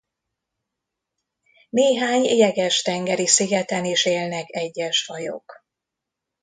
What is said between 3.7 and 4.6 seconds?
is élnek